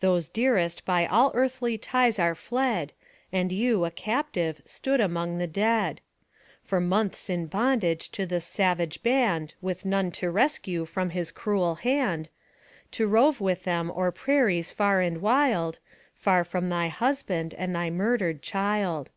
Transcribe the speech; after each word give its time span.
Those 0.00 0.28
dearest 0.28 0.84
by 0.84 1.06
all 1.06 1.30
earthly 1.32 1.78
ties 1.78 2.18
are 2.18 2.34
fled, 2.34 2.92
And 3.30 3.52
you, 3.52 3.84
a 3.84 3.92
captive, 3.92 4.60
stand 4.64 5.00
among 5.00 5.38
the 5.38 5.46
dead; 5.46 6.00
For 6.60 6.80
months 6.80 7.30
in 7.30 7.46
bondage 7.46 8.08
to 8.10 8.26
this 8.26 8.44
savage 8.44 9.00
band, 9.04 9.54
With 9.62 9.84
none 9.84 10.10
to 10.18 10.28
rescue 10.28 10.86
from 10.86 11.10
his 11.10 11.30
cruel 11.30 11.76
hand, 11.76 12.30
To 12.90 13.06
rove 13.06 13.40
with 13.40 13.62
them 13.62 13.92
o'er 13.92 14.10
prairies 14.10 14.72
far 14.72 15.00
and 15.00 15.22
wild, 15.22 15.78
Far 16.16 16.42
from 16.42 16.68
thy 16.68 16.88
husband 16.88 17.54
and 17.54 17.72
thy 17.72 17.90
murdered 17.90 18.42
child. 18.42 19.12